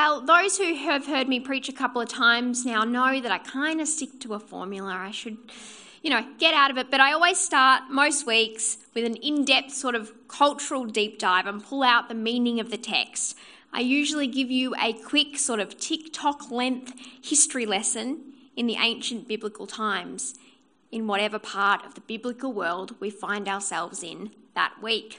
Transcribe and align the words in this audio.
Well, 0.00 0.20
those 0.20 0.58
who 0.58 0.76
have 0.76 1.08
heard 1.08 1.26
me 1.26 1.40
preach 1.40 1.68
a 1.68 1.72
couple 1.72 2.00
of 2.00 2.08
times 2.08 2.64
now 2.64 2.84
know 2.84 3.20
that 3.20 3.32
I 3.32 3.38
kind 3.38 3.80
of 3.80 3.88
stick 3.88 4.20
to 4.20 4.34
a 4.34 4.38
formula. 4.38 4.94
I 4.96 5.10
should, 5.10 5.38
you 6.02 6.10
know, 6.10 6.24
get 6.38 6.54
out 6.54 6.70
of 6.70 6.78
it. 6.78 6.88
But 6.88 7.00
I 7.00 7.12
always 7.12 7.36
start 7.36 7.90
most 7.90 8.24
weeks 8.24 8.78
with 8.94 9.04
an 9.04 9.16
in 9.16 9.44
depth 9.44 9.72
sort 9.72 9.96
of 9.96 10.12
cultural 10.28 10.84
deep 10.84 11.18
dive 11.18 11.48
and 11.48 11.60
pull 11.60 11.82
out 11.82 12.08
the 12.08 12.14
meaning 12.14 12.60
of 12.60 12.70
the 12.70 12.76
text. 12.76 13.36
I 13.72 13.80
usually 13.80 14.28
give 14.28 14.52
you 14.52 14.72
a 14.80 14.92
quick 14.92 15.36
sort 15.36 15.58
of 15.58 15.76
TikTok 15.80 16.48
length 16.48 16.94
history 17.20 17.66
lesson 17.66 18.20
in 18.54 18.68
the 18.68 18.76
ancient 18.76 19.26
biblical 19.26 19.66
times 19.66 20.36
in 20.92 21.08
whatever 21.08 21.40
part 21.40 21.84
of 21.84 21.96
the 21.96 22.02
biblical 22.02 22.52
world 22.52 22.94
we 23.00 23.10
find 23.10 23.48
ourselves 23.48 24.04
in 24.04 24.30
that 24.54 24.80
week. 24.80 25.18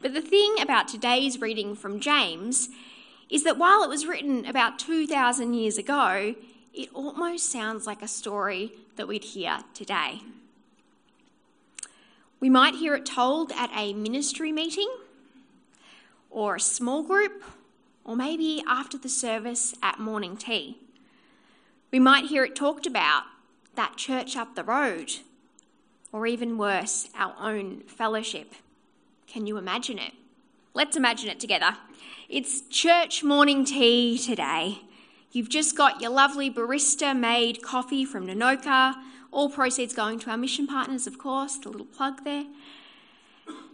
But 0.00 0.12
the 0.12 0.22
thing 0.22 0.56
about 0.60 0.88
today's 0.88 1.40
reading 1.40 1.76
from 1.76 2.00
James 2.00 2.68
is 3.30 3.44
that 3.44 3.58
while 3.58 3.82
it 3.82 3.88
was 3.88 4.06
written 4.06 4.46
about 4.46 4.78
2,000 4.78 5.54
years 5.54 5.78
ago, 5.78 6.34
it 6.72 6.88
almost 6.94 7.50
sounds 7.50 7.86
like 7.86 8.02
a 8.02 8.08
story 8.08 8.72
that 8.96 9.08
we'd 9.08 9.24
hear 9.24 9.58
today. 9.74 10.20
We 12.40 12.48
might 12.48 12.76
hear 12.76 12.94
it 12.94 13.04
told 13.04 13.52
at 13.52 13.70
a 13.74 13.92
ministry 13.92 14.52
meeting, 14.52 14.88
or 16.30 16.56
a 16.56 16.60
small 16.60 17.02
group, 17.02 17.42
or 18.04 18.14
maybe 18.14 18.62
after 18.66 18.96
the 18.96 19.08
service 19.08 19.74
at 19.82 19.98
morning 19.98 20.36
tea. 20.36 20.78
We 21.90 21.98
might 21.98 22.26
hear 22.26 22.44
it 22.44 22.54
talked 22.54 22.86
about 22.86 23.24
that 23.74 23.96
church 23.96 24.36
up 24.36 24.54
the 24.54 24.64
road, 24.64 25.10
or 26.12 26.26
even 26.26 26.58
worse, 26.58 27.08
our 27.16 27.34
own 27.40 27.80
fellowship. 27.86 28.54
Can 29.26 29.46
you 29.46 29.56
imagine 29.56 29.98
it? 29.98 30.12
Let's 30.74 30.96
imagine 30.96 31.28
it 31.28 31.40
together. 31.40 31.76
It's 32.28 32.60
church 32.68 33.24
morning 33.24 33.64
tea 33.64 34.18
today. 34.18 34.82
You've 35.32 35.48
just 35.48 35.74
got 35.74 36.02
your 36.02 36.10
lovely 36.10 36.50
barista 36.50 37.18
made 37.18 37.62
coffee 37.62 38.04
from 38.04 38.26
Nanoka. 38.26 38.96
All 39.30 39.48
proceeds 39.48 39.94
going 39.94 40.18
to 40.18 40.30
our 40.30 40.36
mission 40.36 40.66
partners, 40.66 41.06
of 41.06 41.16
course, 41.16 41.56
the 41.56 41.70
little 41.70 41.86
plug 41.86 42.24
there. 42.24 42.44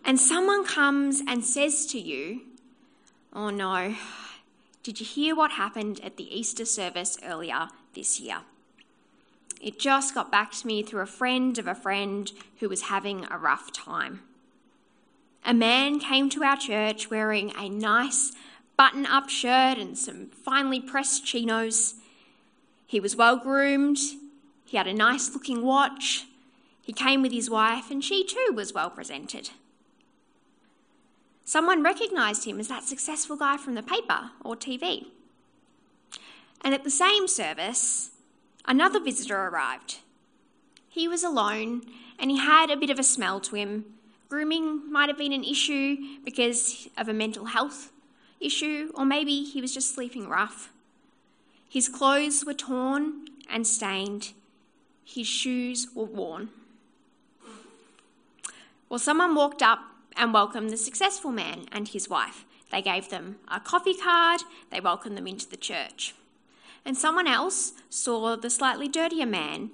And 0.05 0.21
someone 0.21 0.65
comes 0.65 1.21
and 1.27 1.45
says 1.45 1.85
to 1.87 1.99
you, 1.99 2.43
Oh 3.33 3.51
no, 3.51 3.97
did 4.85 5.01
you 5.01 5.07
hear 5.07 5.35
what 5.35 5.51
happened 5.51 5.99
at 6.05 6.17
the 6.17 6.33
Easter 6.33 6.65
service 6.65 7.19
earlier 7.25 7.71
this 7.95 8.21
year? 8.21 8.43
It 9.61 9.81
just 9.81 10.15
got 10.15 10.31
back 10.31 10.53
to 10.53 10.67
me 10.69 10.85
through 10.85 11.03
a 11.03 11.07
friend 11.07 11.59
of 11.59 11.67
a 11.67 11.75
friend 11.75 12.31
who 12.61 12.69
was 12.69 12.83
having 12.83 13.27
a 13.33 13.37
rough 13.37 13.73
time 13.73 14.21
a 15.45 15.55
man 15.55 15.99
came 15.99 16.31
to 16.31 16.43
our 16.43 16.57
church 16.57 17.11
wearing 17.11 17.53
a 17.57 17.69
nice 17.69 18.33
button 18.77 19.07
up 19.07 19.29
shirt 19.29 19.79
and 19.79 19.97
some 19.97 20.29
finely 20.29 20.81
pressed 20.81 21.25
chinos. 21.25 21.95
He 22.87 23.01
was 23.01 23.17
well 23.17 23.37
groomed, 23.37 23.99
he 24.65 24.77
had 24.77 24.87
a 24.87 24.95
nice 24.95 25.33
looking 25.33 25.63
watch, 25.63 26.27
he 26.81 26.93
came 26.93 27.23
with 27.23 27.33
his 27.33 27.49
wife, 27.49 27.91
and 27.91 28.03
she 28.03 28.25
too 28.25 28.53
was 28.55 28.75
well 28.75 28.91
presented. 28.91 29.51
Someone 31.45 31.83
recognised 31.83 32.47
him 32.47 32.59
as 32.59 32.69
that 32.69 32.85
successful 32.85 33.37
guy 33.37 33.57
from 33.57 33.75
the 33.75 33.83
paper 33.83 34.31
or 34.43 34.57
TV. 34.57 35.07
And 36.63 36.73
at 36.73 36.85
the 36.85 36.91
same 36.91 37.29
service, 37.29 38.11
another 38.65 38.99
visitor 38.99 39.37
arrived. 39.37 39.99
He 40.89 41.07
was 41.07 41.23
alone 41.23 41.83
and 42.19 42.31
he 42.31 42.39
had 42.39 42.71
a 42.71 42.77
bit 42.77 42.89
of 42.89 42.99
a 42.99 43.03
smell 43.03 43.41
to 43.41 43.57
him 43.57 43.85
Grooming 44.29 44.91
might 44.91 45.09
have 45.09 45.19
been 45.19 45.33
an 45.33 45.45
issue 45.45 45.97
because 46.25 46.89
of 46.97 47.09
a 47.09 47.13
mental 47.13 47.47
health 47.47 47.93
issue, 48.41 48.91
or 48.95 49.05
maybe 49.05 49.43
he 49.45 49.61
was 49.61 49.75
just 49.75 49.95
sleeping 49.95 50.29
rough. 50.29 50.73
His 51.69 51.89
clothes 51.89 52.45
were 52.45 52.55
torn 52.55 53.27
and 53.49 53.67
stained, 53.67 54.33
his 55.05 55.27
shoes 55.27 55.89
were 55.95 56.05
worn. 56.05 56.51
Well, 58.89 58.99
someone 58.99 59.35
walked 59.35 59.63
up 59.63 59.81
and 60.17 60.33
welcomed 60.33 60.71
the 60.71 60.77
successful 60.77 61.31
man 61.31 61.67
and 61.73 61.89
his 61.89 62.09
wife. 62.09 62.45
They 62.71 62.81
gave 62.83 63.11
them 63.11 63.37
a 63.49 63.61
coffee 63.61 63.95
card, 63.95 64.43
they 64.71 64.81
welcomed 64.81 65.17
them 65.17 65.27
into 65.27 65.49
the 65.49 65.57
church. 65.57 66.15
And 66.85 66.97
someone 66.97 67.27
else 67.27 67.73
saw 67.89 68.37
the 68.37 68.51
slightly 68.51 68.89
dirtier 68.89 69.27
man. 69.27 69.71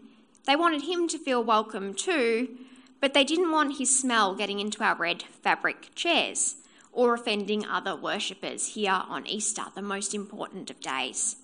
They 0.46 0.56
wanted 0.56 0.82
him 0.82 1.08
to 1.08 1.18
feel 1.18 1.42
welcome 1.42 1.94
too, 1.94 2.56
but 3.00 3.14
they 3.14 3.24
didn't 3.24 3.50
want 3.50 3.78
his 3.78 3.98
smell 3.98 4.34
getting 4.34 4.60
into 4.60 4.84
our 4.84 4.94
red 4.94 5.22
fabric 5.22 5.90
chairs 5.94 6.56
or 6.92 7.14
offending 7.14 7.64
other 7.66 7.96
worshippers 7.96 8.74
here 8.74 9.02
on 9.08 9.26
Easter, 9.26 9.62
the 9.74 9.82
most 9.82 10.14
important 10.14 10.70
of 10.70 10.80
days. 10.80 11.36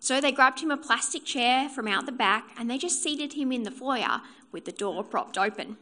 So 0.00 0.20
they 0.20 0.32
grabbed 0.32 0.60
him 0.60 0.70
a 0.70 0.76
plastic 0.76 1.24
chair 1.24 1.68
from 1.68 1.86
out 1.86 2.06
the 2.06 2.12
back 2.12 2.50
and 2.58 2.70
they 2.70 2.78
just 2.78 3.02
seated 3.02 3.34
him 3.34 3.52
in 3.52 3.62
the 3.62 3.70
foyer 3.70 4.20
with 4.52 4.64
the 4.64 4.72
door 4.72 5.04
propped 5.04 5.38
open. 5.38 5.76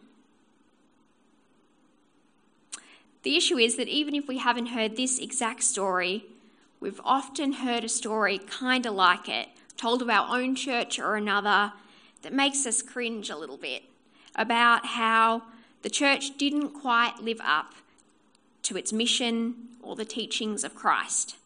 The 3.23 3.37
issue 3.37 3.57
is 3.57 3.77
that 3.77 3.89
even 3.89 4.15
if 4.15 4.27
we 4.27 4.39
haven't 4.39 4.67
heard 4.67 4.97
this 4.97 5.19
exact 5.19 5.63
story, 5.63 6.27
we've 6.81 7.01
often 7.05 7.53
heard 7.53 7.85
a 7.85 7.89
story 7.89 8.39
kind 8.39 8.85
of 8.85 8.95
like 8.95 9.29
it, 9.29 9.49
told 9.77 10.03
of 10.03 10.11
our 10.11 10.37
own 10.37 10.57
church 10.57 10.99
or 10.99 11.15
another, 11.15 11.73
that 12.23 12.33
makes 12.33 12.67
us 12.67 12.83
cringe 12.83 13.31
a 13.31 13.37
little 13.37 13.57
bit 13.57 13.85
about 14.37 14.87
how 14.87 15.43
the 15.83 15.91
church 15.91 16.37
didn't 16.39 16.71
quite 16.71 17.19
live 17.21 17.41
up 17.43 17.75
to 18.63 18.77
its 18.77 18.93
mission 18.93 19.55
or 19.83 19.97
the 19.97 20.05
teachings 20.05 20.65
of 20.65 20.75
Christ. 20.75 21.37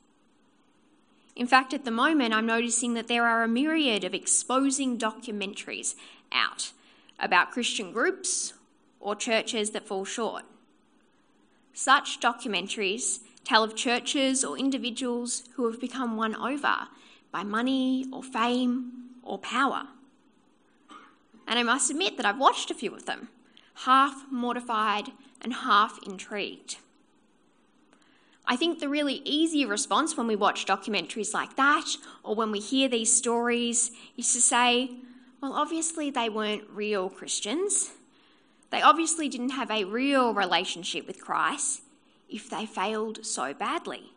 In 1.34 1.46
fact, 1.46 1.74
at 1.74 1.84
the 1.84 1.90
moment, 1.90 2.34
I'm 2.34 2.46
noticing 2.46 2.94
that 2.94 3.08
there 3.08 3.26
are 3.26 3.42
a 3.42 3.48
myriad 3.48 4.04
of 4.04 4.14
exposing 4.14 4.98
documentaries 4.98 5.94
out 6.32 6.72
about 7.18 7.50
Christian 7.50 7.92
groups 7.92 8.54
or 9.00 9.14
churches 9.14 9.70
that 9.70 9.86
fall 9.86 10.04
short. 10.04 10.44
Such 11.72 12.20
documentaries 12.20 13.20
tell 13.44 13.62
of 13.62 13.76
churches 13.76 14.44
or 14.44 14.58
individuals 14.58 15.44
who 15.54 15.70
have 15.70 15.80
become 15.80 16.16
won 16.16 16.34
over 16.34 16.88
by 17.30 17.42
money 17.42 18.06
or 18.12 18.22
fame 18.22 18.92
or 19.22 19.38
power 19.38 19.88
and 21.46 21.58
I 21.58 21.62
must 21.62 21.90
admit 21.90 22.16
that 22.16 22.26
I've 22.26 22.38
watched 22.38 22.70
a 22.70 22.74
few 22.74 22.94
of 22.94 23.06
them, 23.06 23.28
half 23.84 24.24
mortified 24.30 25.08
and 25.40 25.52
half 25.52 25.98
intrigued. 26.06 26.76
I 28.46 28.56
think 28.56 28.78
the 28.78 28.88
really 28.88 29.22
easy 29.24 29.66
response 29.66 30.16
when 30.16 30.26
we 30.26 30.36
watch 30.36 30.66
documentaries 30.66 31.34
like 31.34 31.56
that 31.56 31.96
or 32.22 32.34
when 32.34 32.52
we 32.52 32.60
hear 32.60 32.88
these 32.88 33.12
stories 33.12 33.90
is 34.16 34.32
to 34.34 34.40
say, 34.40 34.90
well, 35.40 35.52
obviously 35.52 36.10
they 36.10 36.28
weren't 36.28 36.64
real 36.70 37.08
Christians. 37.08 37.92
They 38.70 38.82
obviously 38.82 39.28
didn't 39.28 39.50
have 39.50 39.70
a 39.70 39.84
real 39.84 40.32
relationship 40.32 41.06
with 41.06 41.20
Christ 41.20 41.82
if 42.28 42.48
they 42.48 42.66
failed 42.66 43.24
so 43.26 43.52
badly. 43.52 44.12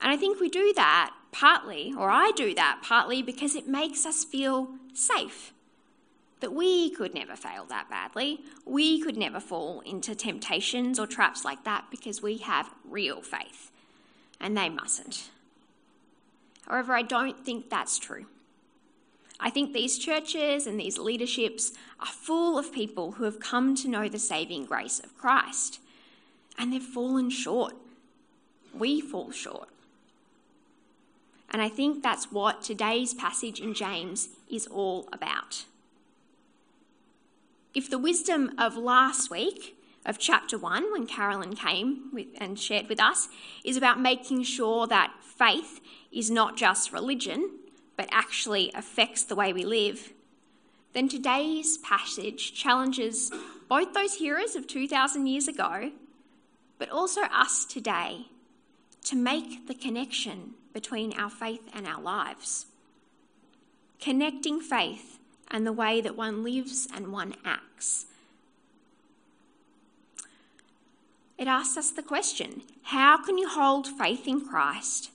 And 0.00 0.10
I 0.10 0.16
think 0.16 0.40
we 0.40 0.48
do 0.48 0.72
that 0.76 1.12
partly, 1.32 1.94
or 1.96 2.10
I 2.10 2.32
do 2.34 2.54
that 2.54 2.80
partly, 2.82 3.22
because 3.22 3.54
it 3.54 3.68
makes 3.68 4.06
us 4.06 4.24
feel 4.24 4.70
safe. 4.94 5.52
That 6.40 6.54
we 6.54 6.90
could 6.90 7.14
never 7.14 7.36
fail 7.36 7.66
that 7.68 7.90
badly. 7.90 8.40
We 8.64 9.00
could 9.00 9.16
never 9.16 9.40
fall 9.40 9.80
into 9.80 10.14
temptations 10.14 10.98
or 10.98 11.06
traps 11.06 11.44
like 11.44 11.64
that 11.64 11.86
because 11.90 12.22
we 12.22 12.38
have 12.38 12.70
real 12.88 13.20
faith. 13.20 13.70
And 14.40 14.56
they 14.56 14.70
mustn't. 14.70 15.30
However, 16.66 16.94
I 16.94 17.02
don't 17.02 17.44
think 17.44 17.68
that's 17.68 17.98
true. 17.98 18.26
I 19.38 19.50
think 19.50 19.72
these 19.72 19.98
churches 19.98 20.66
and 20.66 20.78
these 20.78 20.98
leaderships 20.98 21.72
are 21.98 22.06
full 22.06 22.58
of 22.58 22.72
people 22.72 23.12
who 23.12 23.24
have 23.24 23.40
come 23.40 23.74
to 23.76 23.88
know 23.88 24.08
the 24.08 24.18
saving 24.18 24.66
grace 24.66 25.00
of 25.00 25.16
Christ. 25.16 25.80
And 26.58 26.72
they've 26.72 26.82
fallen 26.82 27.30
short. 27.30 27.74
We 28.74 29.00
fall 29.00 29.30
short. 29.30 29.68
And 31.50 31.60
I 31.60 31.68
think 31.68 32.02
that's 32.02 32.30
what 32.30 32.62
today's 32.62 33.12
passage 33.12 33.60
in 33.60 33.74
James 33.74 34.28
is 34.48 34.66
all 34.66 35.08
about. 35.12 35.64
If 37.74 37.90
the 37.90 37.98
wisdom 37.98 38.52
of 38.58 38.76
last 38.76 39.30
week, 39.30 39.76
of 40.06 40.18
chapter 40.18 40.56
1, 40.56 40.92
when 40.92 41.06
Carolyn 41.06 41.54
came 41.54 42.10
with, 42.12 42.28
and 42.38 42.58
shared 42.58 42.88
with 42.88 43.00
us, 43.00 43.28
is 43.64 43.76
about 43.76 44.00
making 44.00 44.44
sure 44.44 44.86
that 44.86 45.12
faith 45.22 45.80
is 46.10 46.30
not 46.30 46.56
just 46.56 46.92
religion, 46.92 47.50
but 47.96 48.08
actually 48.10 48.70
affects 48.74 49.24
the 49.24 49.34
way 49.34 49.52
we 49.52 49.64
live, 49.64 50.12
then 50.92 51.08
today's 51.08 51.78
passage 51.78 52.54
challenges 52.54 53.30
both 53.68 53.92
those 53.92 54.14
hearers 54.14 54.56
of 54.56 54.66
2,000 54.66 55.26
years 55.26 55.46
ago, 55.46 55.92
but 56.78 56.90
also 56.90 57.22
us 57.22 57.64
today 57.64 58.26
to 59.04 59.16
make 59.16 59.68
the 59.68 59.74
connection 59.74 60.54
between 60.72 61.18
our 61.18 61.30
faith 61.30 61.68
and 61.74 61.86
our 61.86 62.00
lives. 62.00 62.66
Connecting 64.00 64.60
faith 64.60 65.18
and 65.50 65.66
the 65.66 65.72
way 65.72 66.00
that 66.00 66.16
one 66.16 66.44
lives 66.44 66.86
and 66.94 67.12
one 67.12 67.34
acts. 67.44 68.06
it 71.40 71.48
asks 71.48 71.78
us 71.78 71.90
the 71.90 72.02
question 72.02 72.62
how 72.82 73.16
can 73.16 73.38
you 73.38 73.48
hold 73.48 73.88
faith 73.88 74.28
in 74.28 74.46
Christ 74.46 75.10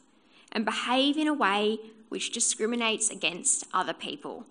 and 0.52 0.66
behave 0.66 1.18
in 1.18 1.28
a 1.28 1.34
way 1.34 1.78
which 2.10 2.31
discriminates 2.31 3.12
against 3.12 3.68
other 3.74 3.94
people? 3.94 4.46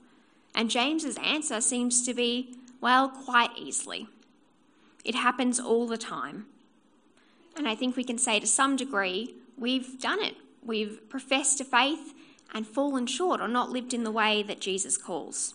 And 0.55 0.71
James's 0.71 1.19
answer 1.19 1.61
seems 1.61 2.07
to 2.07 2.15
be, 2.15 2.57
well, 2.81 3.09
quite 3.09 3.51
easily. 3.59 4.07
It 5.05 5.17
happens 5.17 5.59
all 5.59 5.89
the 5.89 5.99
time. 5.99 6.47
And 7.57 7.67
I 7.67 7.75
think 7.75 7.97
we 7.97 8.05
can 8.05 8.19
say 8.19 8.39
to 8.39 8.47
some 8.47 8.77
degree, 8.77 9.35
we've 9.59 10.01
done 10.01 10.23
it. 10.23 10.37
We've 10.65 11.09
professed 11.09 11.61
a 11.61 11.65
faith 11.65 12.15
and 12.53 12.67
fallen 12.67 13.07
short 13.07 13.41
or 13.41 13.49
not 13.49 13.71
lived 13.71 13.93
in 13.93 14.05
the 14.05 14.11
way 14.11 14.43
that 14.45 14.61
Jesus 14.61 14.97
calls. 14.97 15.55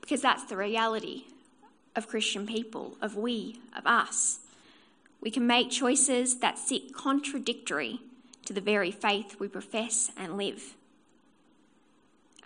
Because 0.00 0.20
that's 0.20 0.44
the 0.44 0.56
reality 0.56 1.24
of 1.94 2.08
Christian 2.08 2.46
people, 2.46 2.96
of 3.00 3.16
we, 3.16 3.60
of 3.76 3.86
us. 3.86 4.40
We 5.20 5.30
can 5.30 5.46
make 5.46 5.70
choices 5.70 6.40
that 6.40 6.58
sit 6.58 6.92
contradictory 6.92 8.00
to 8.44 8.52
the 8.52 8.60
very 8.60 8.90
faith 8.90 9.36
we 9.38 9.48
profess 9.48 10.10
and 10.16 10.36
live. 10.36 10.74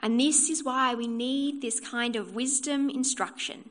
And 0.00 0.20
this 0.20 0.50
is 0.50 0.62
why 0.62 0.94
we 0.94 1.06
need 1.06 1.62
this 1.62 1.80
kind 1.80 2.16
of 2.16 2.34
wisdom 2.34 2.90
instruction 2.90 3.70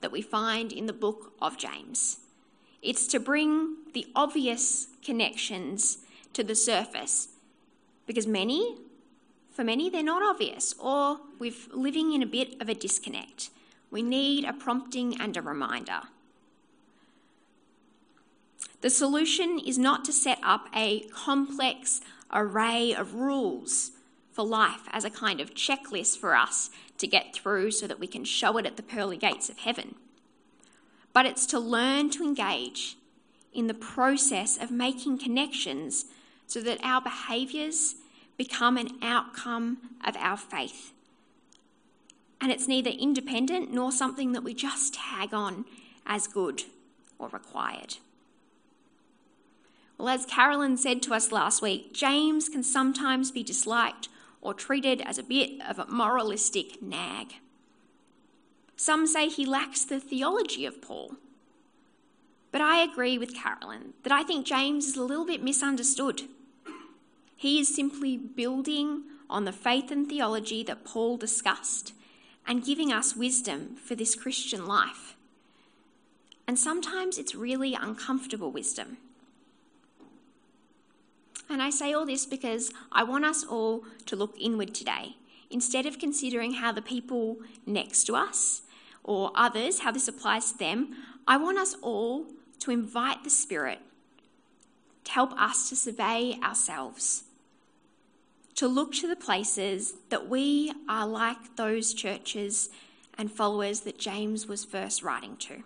that 0.00 0.10
we 0.10 0.22
find 0.22 0.72
in 0.72 0.86
the 0.86 0.92
book 0.92 1.32
of 1.40 1.58
James. 1.58 2.18
It's 2.80 3.06
to 3.08 3.20
bring 3.20 3.76
the 3.92 4.06
obvious 4.14 4.86
connections 5.04 5.98
to 6.36 6.44
the 6.44 6.54
surface 6.54 7.28
because 8.06 8.26
many, 8.26 8.76
for 9.50 9.64
many, 9.64 9.88
they're 9.88 10.02
not 10.02 10.22
obvious 10.22 10.74
or 10.78 11.18
we're 11.38 11.52
living 11.72 12.12
in 12.12 12.22
a 12.22 12.26
bit 12.26 12.60
of 12.60 12.68
a 12.68 12.74
disconnect. 12.74 13.48
We 13.90 14.02
need 14.02 14.44
a 14.44 14.52
prompting 14.52 15.18
and 15.18 15.34
a 15.36 15.42
reminder. 15.42 16.02
The 18.82 18.90
solution 18.90 19.58
is 19.58 19.78
not 19.78 20.04
to 20.04 20.12
set 20.12 20.38
up 20.42 20.68
a 20.74 21.00
complex 21.08 22.02
array 22.30 22.94
of 22.94 23.14
rules 23.14 23.92
for 24.30 24.44
life 24.44 24.82
as 24.90 25.04
a 25.04 25.10
kind 25.10 25.40
of 25.40 25.54
checklist 25.54 26.18
for 26.18 26.36
us 26.36 26.68
to 26.98 27.06
get 27.06 27.34
through 27.34 27.70
so 27.70 27.86
that 27.86 27.98
we 27.98 28.06
can 28.06 28.24
show 28.24 28.58
it 28.58 28.66
at 28.66 28.76
the 28.76 28.82
pearly 28.82 29.16
gates 29.16 29.48
of 29.48 29.58
heaven. 29.58 29.94
But 31.14 31.24
it's 31.24 31.46
to 31.46 31.58
learn 31.58 32.10
to 32.10 32.22
engage 32.22 32.98
in 33.54 33.68
the 33.68 33.74
process 33.74 34.58
of 34.58 34.70
making 34.70 35.16
connections 35.16 36.04
so 36.46 36.60
that 36.60 36.78
our 36.82 37.00
behaviours 37.00 37.96
become 38.36 38.76
an 38.76 38.90
outcome 39.02 39.78
of 40.04 40.16
our 40.16 40.36
faith 40.36 40.92
and 42.40 42.52
it's 42.52 42.68
neither 42.68 42.90
independent 42.90 43.72
nor 43.72 43.90
something 43.90 44.32
that 44.32 44.44
we 44.44 44.54
just 44.54 44.94
tag 44.94 45.32
on 45.32 45.64
as 46.06 46.26
good 46.26 46.64
or 47.18 47.28
required. 47.28 47.96
Well, 49.98 50.08
as 50.08 50.26
Carolyn 50.26 50.76
said 50.76 51.02
to 51.02 51.14
us 51.14 51.32
last 51.32 51.62
week, 51.62 51.94
James 51.94 52.48
can 52.48 52.62
sometimes 52.62 53.30
be 53.30 53.42
disliked 53.42 54.08
or 54.42 54.52
treated 54.52 55.00
as 55.00 55.16
a 55.16 55.22
bit 55.22 55.60
of 55.66 55.78
a 55.78 55.86
moralistic 55.86 56.82
nag. 56.82 57.34
Some 58.76 59.06
say 59.06 59.28
he 59.28 59.46
lacks 59.46 59.84
the 59.84 59.98
theology 59.98 60.66
of 60.66 60.82
Paul. 60.82 61.16
But 62.52 62.60
I 62.60 62.82
agree 62.82 63.16
with 63.16 63.34
Carolyn 63.34 63.94
that 64.02 64.12
I 64.12 64.22
think 64.22 64.46
James 64.46 64.86
is 64.86 64.96
a 64.96 65.02
little 65.02 65.24
bit 65.24 65.42
misunderstood. 65.42 66.22
He 67.36 67.60
is 67.60 67.74
simply 67.74 68.16
building 68.16 69.04
on 69.28 69.44
the 69.44 69.52
faith 69.52 69.90
and 69.90 70.08
theology 70.08 70.62
that 70.64 70.84
Paul 70.84 71.18
discussed 71.18 71.92
and 72.46 72.64
giving 72.64 72.92
us 72.92 73.14
wisdom 73.14 73.76
for 73.76 73.94
this 73.94 74.14
Christian 74.14 74.66
life. 74.66 75.16
And 76.48 76.58
sometimes 76.58 77.18
it's 77.18 77.34
really 77.34 77.74
uncomfortable 77.74 78.50
wisdom. 78.50 78.98
And 81.48 81.62
I 81.62 81.70
say 81.70 81.92
all 81.92 82.06
this 82.06 82.24
because 82.24 82.72
I 82.90 83.04
want 83.04 83.24
us 83.24 83.44
all 83.44 83.84
to 84.06 84.16
look 84.16 84.36
inward 84.40 84.74
today. 84.74 85.16
Instead 85.50 85.86
of 85.86 85.98
considering 85.98 86.54
how 86.54 86.72
the 86.72 86.82
people 86.82 87.38
next 87.66 88.04
to 88.04 88.16
us 88.16 88.62
or 89.04 89.30
others, 89.34 89.80
how 89.80 89.92
this 89.92 90.08
applies 90.08 90.52
to 90.52 90.58
them, 90.58 90.96
I 91.26 91.36
want 91.36 91.58
us 91.58 91.76
all 91.82 92.26
to 92.60 92.70
invite 92.70 93.22
the 93.22 93.30
Spirit 93.30 93.80
to 95.06 95.12
help 95.12 95.32
us 95.40 95.68
to 95.70 95.76
survey 95.76 96.38
ourselves 96.42 97.24
to 98.56 98.66
look 98.66 98.92
to 98.94 99.06
the 99.06 99.16
places 99.16 99.94
that 100.08 100.28
we 100.28 100.72
are 100.88 101.06
like 101.06 101.56
those 101.56 101.94
churches 101.94 102.70
and 103.16 103.30
followers 103.30 103.80
that 103.80 103.98
James 103.98 104.46
was 104.46 104.64
first 104.64 105.02
writing 105.02 105.36
to. 105.36 105.62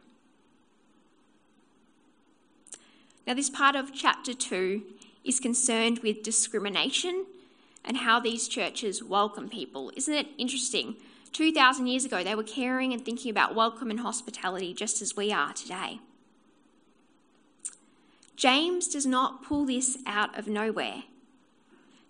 Now, 3.26 3.34
this 3.34 3.50
part 3.50 3.76
of 3.76 3.94
chapter 3.94 4.34
2 4.34 4.82
is 5.25 5.38
concerned 5.38 6.00
with 6.00 6.25
discrimination 6.25 7.26
and 7.84 7.98
how 7.98 8.19
these 8.19 8.48
churches 8.48 9.04
welcome 9.04 9.48
people. 9.48 9.93
Isn't 9.94 10.14
it 10.14 10.26
interesting? 10.36 10.96
2,000 11.32 11.86
years 11.86 12.04
ago, 12.04 12.25
they 12.25 12.34
were 12.34 12.43
caring 12.43 12.93
and 12.93 13.04
thinking 13.04 13.31
about 13.31 13.54
welcome 13.54 13.90
and 13.90 14.00
hospitality 14.00 14.75
just 14.75 15.00
as 15.00 15.16
we 15.16 15.32
are 15.32 15.52
today. 15.52 16.00
James 18.40 18.88
does 18.88 19.04
not 19.04 19.42
pull 19.42 19.66
this 19.66 19.98
out 20.06 20.38
of 20.38 20.46
nowhere. 20.46 21.02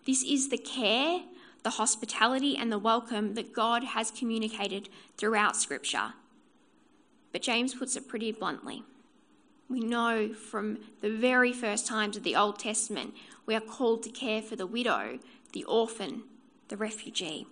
This 0.06 0.23
is 0.23 0.49
the 0.49 0.59
care, 0.59 1.23
the 1.65 1.71
hospitality, 1.71 2.56
and 2.56 2.71
the 2.71 2.79
welcome 2.79 3.35
that 3.35 3.53
God 3.53 3.82
has 3.82 4.12
communicated 4.12 4.88
throughout 5.17 5.56
Scripture. 5.56 6.12
But 7.32 7.43
James 7.43 7.75
puts 7.75 7.97
it 7.97 8.06
pretty 8.06 8.31
bluntly. 8.31 8.85
We 9.69 9.81
know 9.81 10.32
from 10.32 10.79
the 11.00 11.11
very 11.11 11.53
first 11.53 11.88
times 11.88 12.17
of 12.17 12.23
the 12.23 12.37
Old 12.37 12.61
Testament, 12.61 13.12
we 13.44 13.56
are 13.56 13.61
called 13.61 14.05
to 14.05 14.11
care 14.11 14.41
for 14.41 14.55
the 14.55 14.69
widow, 14.69 15.19
the 15.53 15.65
orphan, 15.65 16.23
the 16.69 16.76
refugee. 16.76 17.49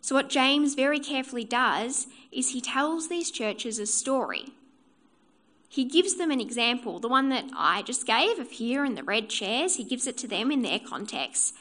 So, 0.00 0.14
what 0.14 0.30
James 0.30 0.76
very 0.76 1.00
carefully 1.00 1.42
does 1.42 2.06
is 2.30 2.50
he 2.50 2.60
tells 2.60 3.08
these 3.08 3.32
churches 3.32 3.80
a 3.80 3.86
story 3.86 4.52
he 5.72 5.84
gives 5.84 6.16
them 6.16 6.32
an 6.32 6.40
example, 6.40 6.98
the 6.98 7.06
one 7.06 7.28
that 7.28 7.44
I 7.56 7.82
just 7.82 8.04
gave 8.04 8.40
of 8.40 8.50
here 8.50 8.84
in 8.84 8.96
the 8.96 9.04
red 9.04 9.28
chairs. 9.28 9.76
He 9.76 9.84
gives 9.84 10.08
it 10.08 10.18
to 10.18 10.26
them 10.26 10.50
in 10.50 10.62
their 10.62 10.80
context 10.80 11.54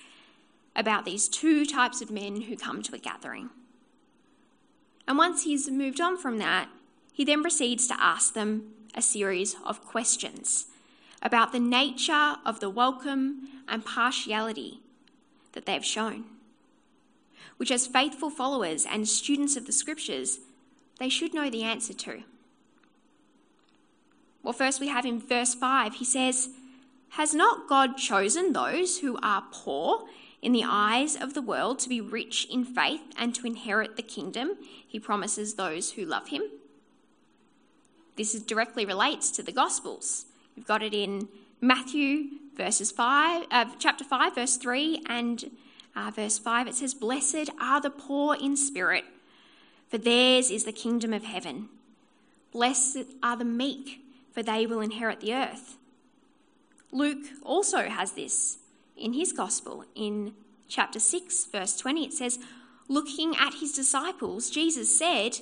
about 0.75 1.05
these 1.05 1.29
two 1.29 1.63
types 1.63 2.01
of 2.01 2.09
men 2.09 2.41
who 2.41 2.57
come 2.57 2.81
to 2.81 2.95
a 2.95 2.97
gathering. 2.97 3.51
And 5.07 5.15
once 5.15 5.43
he's 5.43 5.69
moved 5.69 6.01
on 6.01 6.17
from 6.17 6.39
that, 6.39 6.69
he 7.13 7.23
then 7.23 7.43
proceeds 7.43 7.87
to 7.87 8.01
ask 8.01 8.33
them 8.33 8.73
a 8.95 9.01
series 9.03 9.55
of 9.63 9.85
questions 9.85 10.65
about 11.21 11.51
the 11.51 11.59
nature 11.59 12.37
of 12.43 12.61
the 12.61 12.69
welcome 12.71 13.47
and 13.67 13.85
partiality 13.85 14.79
that 15.51 15.67
they've 15.67 15.85
shown, 15.85 16.25
which, 17.57 17.69
as 17.69 17.85
faithful 17.85 18.31
followers 18.31 18.87
and 18.89 19.07
students 19.07 19.55
of 19.55 19.67
the 19.67 19.71
scriptures, 19.71 20.39
they 20.97 21.09
should 21.09 21.31
know 21.31 21.51
the 21.51 21.61
answer 21.61 21.93
to. 21.93 22.23
Well, 24.43 24.53
first 24.53 24.79
we 24.79 24.87
have 24.87 25.05
in 25.05 25.19
verse 25.19 25.53
5, 25.53 25.95
he 25.95 26.05
says, 26.05 26.49
Has 27.09 27.33
not 27.33 27.67
God 27.67 27.97
chosen 27.97 28.53
those 28.53 28.99
who 28.99 29.17
are 29.21 29.43
poor 29.51 30.05
in 30.41 30.53
the 30.53 30.63
eyes 30.65 31.15
of 31.15 31.33
the 31.33 31.41
world 31.41 31.79
to 31.79 31.89
be 31.89 31.99
rich 31.99 32.47
in 32.49 32.63
faith 32.63 33.01
and 33.17 33.35
to 33.35 33.45
inherit 33.45 33.95
the 33.95 34.01
kingdom 34.01 34.55
he 34.87 34.99
promises 34.99 35.55
those 35.55 35.91
who 35.91 36.05
love 36.05 36.29
him? 36.29 36.43
This 38.15 38.33
directly 38.33 38.85
relates 38.85 39.31
to 39.31 39.43
the 39.43 39.51
Gospels. 39.51 40.25
You've 40.55 40.67
got 40.67 40.83
it 40.83 40.93
in 40.93 41.27
Matthew 41.61 42.25
verses 42.55 42.91
5, 42.91 43.45
uh, 43.51 43.65
chapter 43.79 44.03
5, 44.03 44.35
verse 44.35 44.57
3, 44.57 45.03
and 45.07 45.51
uh, 45.95 46.11
verse 46.11 46.37
5. 46.37 46.67
It 46.67 46.75
says, 46.75 46.93
Blessed 46.93 47.49
are 47.61 47.79
the 47.79 47.89
poor 47.89 48.35
in 48.35 48.57
spirit, 48.57 49.05
for 49.87 49.97
theirs 49.97 50.51
is 50.51 50.65
the 50.65 50.73
kingdom 50.73 51.13
of 51.13 51.23
heaven. 51.23 51.69
Blessed 52.51 53.05
are 53.23 53.37
the 53.37 53.45
meek 53.45 54.01
for 54.31 54.43
they 54.43 54.65
will 54.65 54.81
inherit 54.81 55.19
the 55.21 55.33
earth. 55.33 55.77
Luke 56.91 57.25
also 57.43 57.89
has 57.89 58.13
this 58.13 58.57
in 58.97 59.13
his 59.13 59.31
gospel. 59.31 59.85
In 59.95 60.33
chapter 60.67 60.99
6, 60.99 61.45
verse 61.45 61.77
20, 61.77 62.05
it 62.05 62.13
says, 62.13 62.39
Looking 62.87 63.35
at 63.35 63.55
his 63.55 63.71
disciples, 63.71 64.49
Jesus 64.49 64.97
said, 64.97 65.37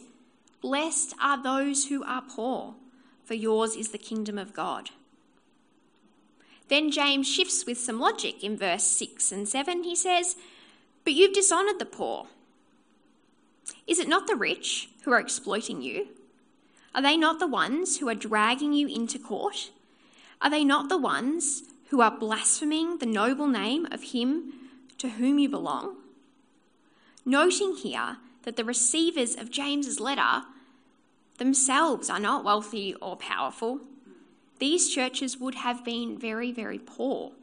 Blessed 0.61 1.15
are 1.21 1.41
those 1.41 1.85
who 1.85 2.03
are 2.03 2.21
poor, 2.21 2.75
for 3.23 3.35
yours 3.35 3.75
is 3.75 3.89
the 3.89 3.97
kingdom 3.97 4.37
of 4.37 4.53
God. 4.53 4.89
Then 6.67 6.91
James 6.91 7.27
shifts 7.27 7.65
with 7.65 7.77
some 7.77 7.99
logic 7.99 8.43
in 8.43 8.57
verse 8.57 8.83
6 8.83 9.31
and 9.31 9.47
7. 9.47 9.83
He 9.83 9.95
says, 9.95 10.35
But 11.05 11.13
you've 11.13 11.33
dishonoured 11.33 11.79
the 11.79 11.85
poor. 11.85 12.27
Is 13.85 13.99
it 13.99 14.09
not 14.09 14.27
the 14.27 14.35
rich 14.35 14.89
who 15.03 15.11
are 15.11 15.19
exploiting 15.19 15.81
you? 15.81 16.07
Are 16.95 17.01
they 17.01 17.17
not 17.17 17.39
the 17.39 17.47
ones 17.47 17.97
who 17.97 18.09
are 18.09 18.15
dragging 18.15 18.73
you 18.73 18.87
into 18.87 19.19
court? 19.19 19.71
Are 20.41 20.49
they 20.49 20.63
not 20.63 20.89
the 20.89 20.97
ones 20.97 21.63
who 21.89 22.01
are 22.01 22.11
blaspheming 22.11 22.97
the 22.97 23.05
noble 23.05 23.47
name 23.47 23.87
of 23.91 24.11
him 24.11 24.53
to 24.97 25.09
whom 25.09 25.39
you 25.39 25.49
belong? 25.49 25.97
Noting 27.25 27.75
here 27.75 28.17
that 28.43 28.55
the 28.55 28.63
receivers 28.63 29.35
of 29.35 29.51
James's 29.51 29.99
letter, 29.99 30.43
themselves 31.37 32.09
are 32.09 32.19
not 32.19 32.45
wealthy 32.45 32.95
or 32.95 33.17
powerful. 33.17 33.81
These 34.59 34.89
churches 34.89 35.37
would 35.37 35.55
have 35.55 35.83
been 35.83 36.17
very, 36.17 36.51
very 36.53 36.79
poor. 36.79 37.33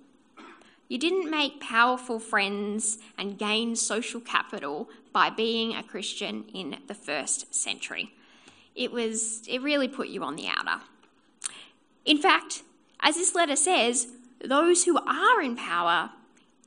You 0.88 0.98
didn't 0.98 1.30
make 1.30 1.60
powerful 1.60 2.18
friends 2.18 2.98
and 3.18 3.38
gain 3.38 3.76
social 3.76 4.20
capital 4.20 4.88
by 5.12 5.28
being 5.28 5.74
a 5.74 5.82
Christian 5.82 6.44
in 6.54 6.78
the 6.86 6.94
first 6.94 7.54
century. 7.54 8.13
It 8.75 8.93
was 8.93 9.47
it 9.49 9.62
really 9.62 9.88
put 9.88 10.09
you 10.09 10.23
on 10.25 10.37
the 10.37 10.49
outer. 10.49 10.83
In 12.04 12.19
fact, 12.19 12.62
as 13.00 13.14
this 13.16 13.35
letter 13.35 13.57
says, 13.57 14.09
those 14.45 14.85
who 14.85 14.99
are 14.99 15.40
in 15.40 15.57
power 15.57 16.11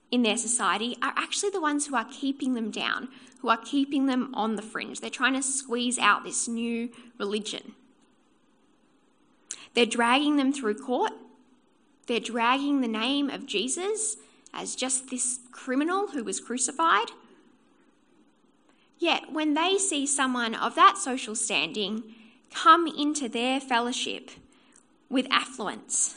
in 0.09 0.23
their 0.23 0.37
society 0.37 0.97
are 1.01 1.13
actually 1.15 1.49
the 1.49 1.61
ones 1.61 1.87
who 1.87 1.95
are 1.95 2.07
keeping 2.09 2.53
them 2.53 2.71
down, 2.71 3.09
who 3.41 3.49
are 3.49 3.57
keeping 3.57 4.05
them 4.05 4.33
on 4.33 4.55
the 4.55 4.61
fringe. 4.61 4.99
They're 4.99 5.09
trying 5.09 5.33
to 5.33 5.43
squeeze 5.43 5.99
out 5.99 6.23
this 6.23 6.47
new 6.47 6.89
religion. 7.17 7.73
They're 9.73 9.85
dragging 9.85 10.37
them 10.37 10.53
through 10.53 10.75
court. 10.75 11.13
They're 12.07 12.19
dragging 12.19 12.81
the 12.81 12.87
name 12.87 13.29
of 13.29 13.45
Jesus 13.45 14.17
as 14.53 14.75
just 14.75 15.09
this 15.09 15.39
criminal 15.51 16.07
who 16.07 16.23
was 16.23 16.39
crucified. 16.39 17.11
Yet, 18.99 19.31
when 19.31 19.53
they 19.53 19.77
see 19.77 20.07
someone 20.07 20.55
of 20.55 20.75
that 20.75 20.97
social 20.97 21.35
standing 21.35 22.03
come 22.53 22.87
into 22.87 23.29
their 23.29 23.59
fellowship 23.59 24.31
with 25.09 25.27
affluence, 25.29 26.15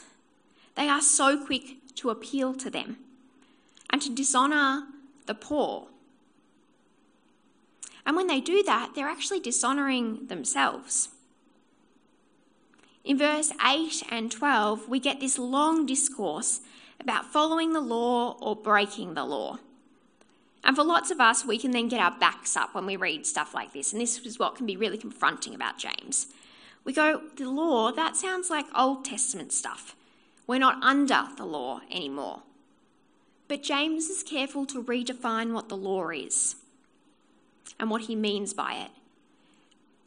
they 0.75 0.87
are 0.87 1.01
so 1.01 1.43
quick 1.45 1.77
to 1.95 2.09
appeal 2.09 2.53
to 2.55 2.69
them 2.69 2.97
and 3.91 4.01
to 4.01 4.09
dishonour 4.13 4.87
the 5.27 5.35
poor. 5.35 5.87
And 8.05 8.15
when 8.15 8.27
they 8.27 8.41
do 8.41 8.63
that, 8.63 8.93
they're 8.95 9.07
actually 9.07 9.39
dishonouring 9.39 10.27
themselves. 10.27 11.09
In 13.03 13.17
verse 13.17 13.51
8 13.63 14.03
and 14.09 14.31
12, 14.31 14.87
we 14.87 14.99
get 14.99 15.19
this 15.19 15.37
long 15.37 15.85
discourse 15.85 16.61
about 16.99 17.25
following 17.25 17.73
the 17.73 17.81
law 17.81 18.37
or 18.39 18.55
breaking 18.55 19.13
the 19.13 19.25
law. 19.25 19.59
And 20.63 20.75
for 20.75 20.83
lots 20.83 21.09
of 21.09 21.19
us, 21.19 21.45
we 21.45 21.57
can 21.57 21.71
then 21.71 21.87
get 21.87 21.99
our 21.99 22.11
backs 22.19 22.55
up 22.55 22.75
when 22.75 22.85
we 22.85 22.95
read 22.95 23.25
stuff 23.25 23.53
like 23.53 23.73
this. 23.73 23.91
And 23.91 24.01
this 24.01 24.19
is 24.19 24.37
what 24.37 24.55
can 24.55 24.65
be 24.65 24.77
really 24.77 24.97
confronting 24.97 25.55
about 25.55 25.77
James. 25.77 26.27
We 26.83 26.93
go, 26.93 27.21
the 27.35 27.49
law, 27.49 27.91
that 27.91 28.15
sounds 28.15 28.49
like 28.49 28.65
Old 28.75 29.05
Testament 29.05 29.53
stuff. 29.53 29.95
We're 30.47 30.59
not 30.59 30.81
under 30.83 31.29
the 31.37 31.45
law 31.45 31.81
anymore. 31.91 32.41
But 33.47 33.63
James 33.63 34.09
is 34.09 34.23
careful 34.23 34.65
to 34.67 34.83
redefine 34.83 35.53
what 35.53 35.69
the 35.69 35.77
law 35.77 36.09
is 36.09 36.55
and 37.79 37.89
what 37.89 38.03
he 38.03 38.15
means 38.15 38.53
by 38.53 38.73
it. 38.75 38.91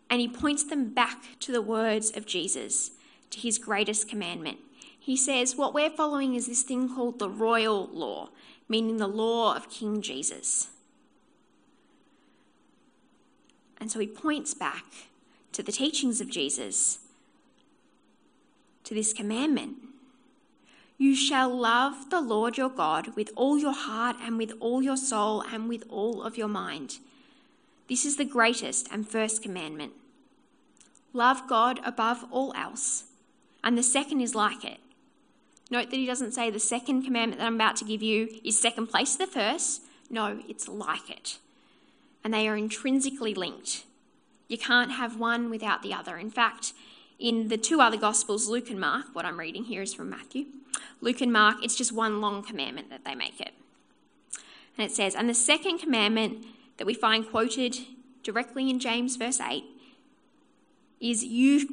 And 0.08 0.20
he 0.20 0.28
points 0.28 0.64
them 0.64 0.90
back 0.90 1.38
to 1.40 1.52
the 1.52 1.62
words 1.62 2.16
of 2.16 2.26
Jesus, 2.26 2.92
to 3.30 3.40
his 3.40 3.58
greatest 3.58 4.08
commandment. 4.08 4.58
He 4.98 5.16
says, 5.16 5.56
What 5.56 5.74
we're 5.74 5.90
following 5.90 6.34
is 6.34 6.46
this 6.46 6.62
thing 6.62 6.94
called 6.94 7.18
the 7.18 7.28
royal 7.28 7.88
law, 7.92 8.30
meaning 8.68 8.96
the 8.96 9.06
law 9.06 9.54
of 9.54 9.70
King 9.70 10.00
Jesus. 10.00 10.68
And 13.78 13.90
so 13.90 13.98
he 13.98 14.06
points 14.06 14.54
back 14.54 14.84
to 15.52 15.62
the 15.62 15.72
teachings 15.72 16.20
of 16.20 16.30
Jesus, 16.30 16.98
to 18.84 18.94
this 18.94 19.12
commandment. 19.12 19.76
You 20.96 21.14
shall 21.14 21.54
love 21.54 22.10
the 22.10 22.20
Lord 22.20 22.56
your 22.56 22.70
God 22.70 23.16
with 23.16 23.30
all 23.36 23.58
your 23.58 23.74
heart 23.74 24.16
and 24.22 24.38
with 24.38 24.52
all 24.60 24.82
your 24.82 24.96
soul 24.96 25.42
and 25.42 25.68
with 25.68 25.84
all 25.88 26.22
of 26.22 26.38
your 26.38 26.48
mind. 26.48 26.98
This 27.88 28.04
is 28.04 28.16
the 28.16 28.24
greatest 28.24 28.88
and 28.90 29.06
first 29.06 29.42
commandment. 29.42 29.92
Love 31.12 31.42
God 31.48 31.80
above 31.84 32.24
all 32.30 32.52
else. 32.56 33.04
And 33.62 33.76
the 33.76 33.82
second 33.82 34.20
is 34.20 34.34
like 34.34 34.64
it 34.64 34.78
Note 35.74 35.90
that 35.90 35.96
he 35.96 36.06
doesn't 36.06 36.34
say 36.34 36.50
the 36.50 36.60
second 36.60 37.02
commandment 37.02 37.40
that 37.40 37.46
I'm 37.46 37.56
about 37.56 37.74
to 37.78 37.84
give 37.84 38.00
you 38.00 38.28
is 38.44 38.56
second 38.56 38.86
place 38.86 39.16
to 39.16 39.18
the 39.18 39.26
first. 39.26 39.82
No, 40.08 40.38
it's 40.48 40.68
like 40.68 41.10
it. 41.10 41.38
And 42.22 42.32
they 42.32 42.46
are 42.46 42.56
intrinsically 42.56 43.34
linked. 43.34 43.82
You 44.46 44.56
can't 44.56 44.92
have 44.92 45.18
one 45.18 45.50
without 45.50 45.82
the 45.82 45.92
other. 45.92 46.16
In 46.16 46.30
fact, 46.30 46.74
in 47.18 47.48
the 47.48 47.56
two 47.56 47.80
other 47.80 47.96
Gospels, 47.96 48.46
Luke 48.46 48.70
and 48.70 48.78
Mark, 48.78 49.06
what 49.14 49.24
I'm 49.24 49.40
reading 49.40 49.64
here 49.64 49.82
is 49.82 49.92
from 49.92 50.10
Matthew. 50.10 50.44
Luke 51.00 51.20
and 51.20 51.32
Mark, 51.32 51.56
it's 51.60 51.74
just 51.74 51.90
one 51.90 52.20
long 52.20 52.44
commandment 52.44 52.88
that 52.90 53.04
they 53.04 53.16
make 53.16 53.40
it. 53.40 53.50
And 54.78 54.88
it 54.88 54.94
says, 54.94 55.16
And 55.16 55.28
the 55.28 55.34
second 55.34 55.78
commandment 55.78 56.46
that 56.76 56.86
we 56.86 56.94
find 56.94 57.28
quoted 57.28 57.78
directly 58.22 58.70
in 58.70 58.78
James 58.78 59.16
verse 59.16 59.40
8 59.40 59.64
is 61.00 61.24
you 61.24 61.66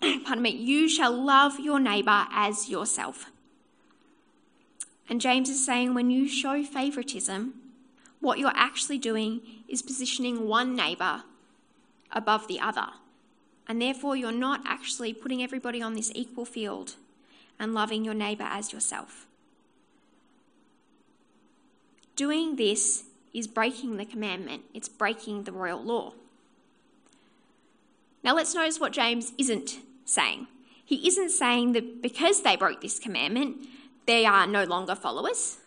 pardon 0.24 0.42
me, 0.42 0.50
you 0.50 0.88
shall 0.88 1.12
love 1.12 1.58
your 1.58 1.80
neighbour 1.80 2.26
as 2.30 2.68
yourself. 2.68 3.31
And 5.08 5.20
James 5.20 5.48
is 5.48 5.64
saying 5.64 5.94
when 5.94 6.10
you 6.10 6.28
show 6.28 6.62
favouritism, 6.62 7.54
what 8.20 8.38
you're 8.38 8.52
actually 8.54 8.98
doing 8.98 9.40
is 9.68 9.82
positioning 9.82 10.46
one 10.46 10.76
neighbour 10.76 11.24
above 12.12 12.46
the 12.46 12.60
other. 12.60 12.86
And 13.68 13.80
therefore, 13.80 14.16
you're 14.16 14.32
not 14.32 14.60
actually 14.66 15.12
putting 15.12 15.42
everybody 15.42 15.82
on 15.82 15.94
this 15.94 16.12
equal 16.14 16.44
field 16.44 16.96
and 17.58 17.74
loving 17.74 18.04
your 18.04 18.14
neighbour 18.14 18.44
as 18.44 18.72
yourself. 18.72 19.26
Doing 22.16 22.56
this 22.56 23.04
is 23.32 23.46
breaking 23.46 23.96
the 23.96 24.04
commandment, 24.04 24.62
it's 24.74 24.88
breaking 24.88 25.44
the 25.44 25.52
royal 25.52 25.82
law. 25.82 26.12
Now, 28.22 28.34
let's 28.34 28.54
notice 28.54 28.78
what 28.78 28.92
James 28.92 29.32
isn't 29.38 29.78
saying. 30.04 30.46
He 30.84 31.08
isn't 31.08 31.30
saying 31.30 31.72
that 31.72 32.02
because 32.02 32.42
they 32.42 32.56
broke 32.56 32.80
this 32.80 32.98
commandment, 32.98 33.66
they 34.06 34.26
are 34.26 34.46
no 34.46 34.64
longer 34.64 34.94
followers 34.94 35.58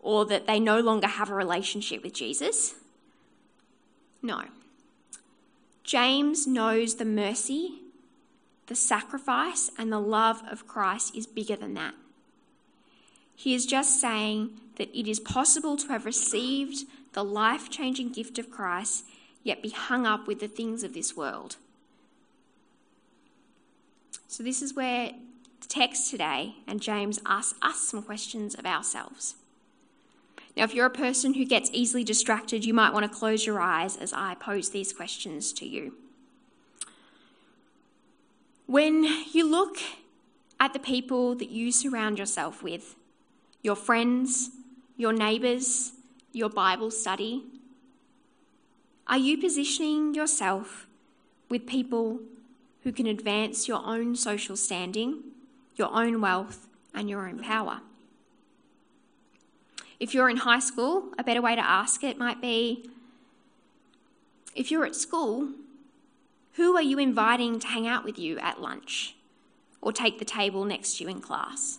or 0.00 0.26
that 0.26 0.46
they 0.46 0.60
no 0.60 0.80
longer 0.80 1.06
have 1.06 1.30
a 1.30 1.34
relationship 1.34 2.02
with 2.02 2.12
Jesus. 2.12 2.74
No. 4.22 4.42
James 5.82 6.46
knows 6.46 6.96
the 6.96 7.04
mercy, 7.04 7.80
the 8.66 8.74
sacrifice, 8.74 9.70
and 9.78 9.90
the 9.90 9.98
love 9.98 10.42
of 10.50 10.66
Christ 10.66 11.16
is 11.16 11.26
bigger 11.26 11.56
than 11.56 11.74
that. 11.74 11.94
He 13.34 13.54
is 13.54 13.66
just 13.66 14.00
saying 14.00 14.60
that 14.76 14.94
it 14.98 15.08
is 15.08 15.20
possible 15.20 15.76
to 15.76 15.88
have 15.88 16.04
received 16.04 16.86
the 17.12 17.24
life 17.24 17.70
changing 17.70 18.12
gift 18.12 18.38
of 18.38 18.50
Christ, 18.50 19.04
yet 19.42 19.62
be 19.62 19.70
hung 19.70 20.06
up 20.06 20.26
with 20.26 20.40
the 20.40 20.48
things 20.48 20.82
of 20.84 20.94
this 20.94 21.16
world. 21.16 21.56
So, 24.28 24.42
this 24.42 24.62
is 24.62 24.74
where 24.74 25.12
text 25.66 26.10
today 26.10 26.56
and 26.66 26.80
James 26.80 27.20
asks 27.26 27.58
us 27.62 27.80
some 27.80 28.02
questions 28.02 28.54
of 28.54 28.66
ourselves. 28.66 29.36
Now, 30.56 30.64
if 30.64 30.74
you're 30.74 30.86
a 30.86 30.90
person 30.90 31.34
who 31.34 31.44
gets 31.44 31.70
easily 31.72 32.04
distracted, 32.04 32.64
you 32.64 32.72
might 32.72 32.92
want 32.92 33.10
to 33.10 33.18
close 33.18 33.44
your 33.44 33.60
eyes 33.60 33.96
as 33.96 34.12
I 34.12 34.34
pose 34.34 34.70
these 34.70 34.92
questions 34.92 35.52
to 35.54 35.66
you. 35.66 35.94
When 38.66 39.04
you 39.32 39.48
look 39.48 39.78
at 40.60 40.72
the 40.72 40.78
people 40.78 41.34
that 41.34 41.50
you 41.50 41.72
surround 41.72 42.18
yourself 42.18 42.62
with, 42.62 42.94
your 43.62 43.76
friends, 43.76 44.50
your 44.96 45.12
neighbours, 45.12 45.92
your 46.32 46.48
Bible 46.48 46.90
study, 46.90 47.42
are 49.06 49.18
you 49.18 49.36
positioning 49.36 50.14
yourself 50.14 50.86
with 51.48 51.66
people 51.66 52.20
who 52.84 52.92
can 52.92 53.06
advance 53.06 53.66
your 53.68 53.84
own 53.84 54.14
social 54.16 54.56
standing, 54.56 55.22
your 55.76 55.92
own 55.92 56.20
wealth, 56.20 56.66
and 56.94 57.10
your 57.10 57.28
own 57.28 57.40
power. 57.40 57.80
If 59.98 60.14
you're 60.14 60.30
in 60.30 60.38
high 60.38 60.60
school, 60.60 61.10
a 61.18 61.24
better 61.24 61.42
way 61.42 61.54
to 61.54 61.60
ask 61.60 62.04
it 62.04 62.18
might 62.18 62.40
be 62.40 62.88
if 64.54 64.70
you're 64.70 64.86
at 64.86 64.94
school, 64.94 65.48
who 66.52 66.76
are 66.76 66.82
you 66.82 66.98
inviting 66.98 67.58
to 67.58 67.66
hang 67.66 67.88
out 67.88 68.04
with 68.04 68.18
you 68.18 68.38
at 68.38 68.60
lunch 68.60 69.16
or 69.80 69.92
take 69.92 70.18
the 70.18 70.24
table 70.24 70.64
next 70.64 70.98
to 70.98 71.04
you 71.04 71.10
in 71.10 71.20
class? 71.20 71.78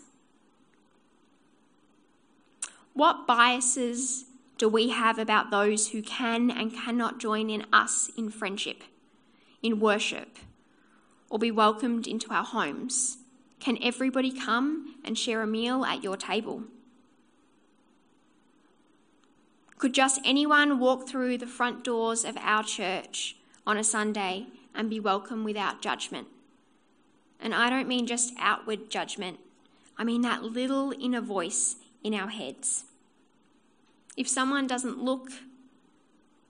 What 2.93 3.25
biases 3.27 4.25
do 4.57 4.69
we 4.69 4.89
have 4.89 5.17
about 5.17 5.51
those 5.51 5.89
who 5.89 6.01
can 6.01 6.49
and 6.49 6.73
cannot 6.73 7.19
join 7.19 7.49
in 7.49 7.65
us 7.73 8.09
in 8.17 8.29
friendship, 8.29 8.83
in 9.61 9.79
worship, 9.79 10.37
or 11.29 11.39
be 11.39 11.51
welcomed 11.51 12.07
into 12.07 12.33
our 12.33 12.43
homes? 12.43 13.17
Can 13.59 13.77
everybody 13.81 14.31
come 14.31 14.95
and 15.03 15.17
share 15.17 15.41
a 15.41 15.47
meal 15.47 15.85
at 15.85 16.03
your 16.03 16.17
table? 16.17 16.63
Could 19.77 19.93
just 19.93 20.21
anyone 20.23 20.79
walk 20.79 21.07
through 21.07 21.37
the 21.37 21.47
front 21.47 21.83
doors 21.83 22.23
of 22.23 22.37
our 22.37 22.63
church 22.63 23.35
on 23.67 23.77
a 23.77 23.83
Sunday 23.83 24.47
and 24.73 24.89
be 24.89 24.99
welcome 24.99 25.43
without 25.43 25.81
judgment? 25.81 26.27
And 27.39 27.53
I 27.53 27.69
don't 27.69 27.87
mean 27.87 28.07
just 28.07 28.33
outward 28.39 28.89
judgment, 28.89 29.39
I 29.97 30.03
mean 30.03 30.21
that 30.21 30.43
little 30.43 30.93
inner 30.99 31.21
voice 31.21 31.75
in 32.03 32.13
our 32.13 32.29
heads. 32.29 32.85
If 34.17 34.27
someone 34.27 34.67
doesn't 34.67 35.03
look 35.03 35.29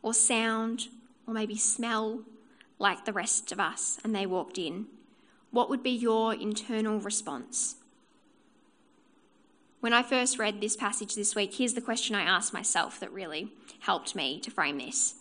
or 0.01 0.13
sound 0.13 0.87
or 1.27 1.33
maybe 1.33 1.57
smell 1.57 2.21
like 2.77 3.05
the 3.05 3.13
rest 3.13 3.51
of 3.51 3.59
us 3.59 3.99
and 4.03 4.15
they 4.15 4.25
walked 4.25 4.57
in, 4.57 4.87
what 5.55 5.69
would 5.69 5.81
be 5.81 5.91
your 5.91 6.33
internal 6.33 6.99
response? 6.99 7.75
When 9.79 9.93
I 9.93 10.03
first 10.03 10.37
read 10.37 10.59
this 10.59 10.75
passage 10.75 11.15
this 11.15 11.33
week, 11.33 11.53
here's 11.53 11.75
the 11.75 11.81
question 11.81 12.13
I 12.13 12.23
asked 12.23 12.51
myself 12.51 12.99
that 12.99 13.13
really 13.13 13.53
helped 13.79 14.15
me 14.15 14.41
to 14.41 14.51
frame 14.51 14.79
this. 14.79 15.15